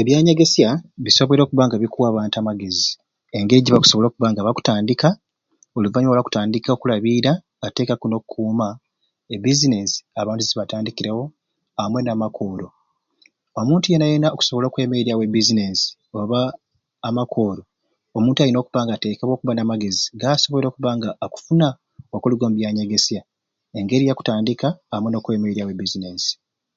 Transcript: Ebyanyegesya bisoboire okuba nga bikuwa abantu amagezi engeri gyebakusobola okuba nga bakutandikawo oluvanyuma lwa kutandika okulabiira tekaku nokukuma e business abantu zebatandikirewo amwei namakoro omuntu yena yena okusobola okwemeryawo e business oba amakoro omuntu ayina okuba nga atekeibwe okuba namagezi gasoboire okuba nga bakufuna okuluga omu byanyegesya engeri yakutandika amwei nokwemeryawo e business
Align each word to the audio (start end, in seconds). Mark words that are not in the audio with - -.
Ebyanyegesya 0.00 0.68
bisoboire 1.04 1.42
okuba 1.44 1.64
nga 1.66 1.76
bikuwa 1.82 2.06
abantu 2.08 2.36
amagezi 2.38 2.88
engeri 3.38 3.64
gyebakusobola 3.64 4.06
okuba 4.08 4.28
nga 4.30 4.46
bakutandikawo 4.46 5.14
oluvanyuma 5.76 6.16
lwa 6.16 6.26
kutandika 6.26 6.68
okulabiira 6.72 7.32
tekaku 7.76 8.06
nokukuma 8.08 8.68
e 9.34 9.36
business 9.46 9.90
abantu 10.20 10.42
zebatandikirewo 10.48 11.24
amwei 11.82 12.04
namakoro 12.06 12.66
omuntu 13.60 13.86
yena 13.92 14.06
yena 14.12 14.28
okusobola 14.34 14.66
okwemeryawo 14.68 15.22
e 15.24 15.32
business 15.36 15.76
oba 16.20 16.40
amakoro 17.08 17.62
omuntu 18.16 18.38
ayina 18.40 18.58
okuba 18.60 18.80
nga 18.84 18.94
atekeibwe 18.96 19.34
okuba 19.36 19.52
namagezi 19.56 20.02
gasoboire 20.20 20.66
okuba 20.68 20.90
nga 20.96 21.08
bakufuna 21.20 21.68
okuluga 22.16 22.44
omu 22.44 22.56
byanyegesya 22.58 23.20
engeri 23.78 24.04
yakutandika 24.08 24.66
amwei 24.94 25.12
nokwemeryawo 25.12 25.70
e 25.74 25.78
business 25.82 26.22